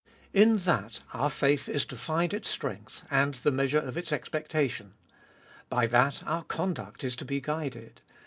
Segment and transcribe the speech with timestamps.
[0.33, 4.95] In that our faith is to find its strength, and the measure of its expectation.
[5.69, 8.01] By that our conduct is to be guided.